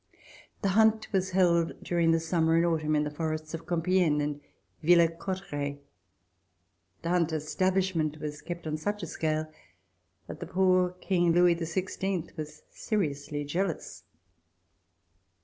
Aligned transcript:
The 0.63 0.69
hunt 0.69 1.07
was 1.13 1.29
held 1.29 1.73
during 1.83 2.09
the 2.09 2.19
summer 2.19 2.55
and 2.55 2.65
autumn 2.65 2.95
in 2.95 3.03
the 3.03 3.11
forests 3.11 3.53
of 3.53 3.67
Compiegne 3.67 4.19
and 4.19 4.41
Villers 4.81 5.19
Cotterets. 5.19 5.77
The 7.03 7.09
hunt 7.09 7.31
establishment 7.31 8.17
was 8.19 8.41
kept 8.41 8.65
on 8.65 8.77
such 8.77 9.03
a 9.03 9.05
scale 9.05 9.45
that 10.25 10.39
the 10.39 10.47
poor 10.47 10.93
King 11.01 11.33
Louis 11.33 11.55
XVI 11.55 12.35
was 12.35 12.63
seriously 12.71 13.43
jealous. 13.45 14.03